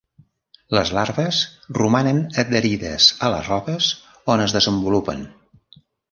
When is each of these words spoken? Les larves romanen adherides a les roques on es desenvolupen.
Les 0.75 0.91
larves 0.99 1.41
romanen 1.79 2.21
adherides 2.43 3.09
a 3.27 3.29
les 3.33 3.51
roques 3.53 3.91
on 4.37 4.43
es 4.47 4.55
desenvolupen. 4.57 5.21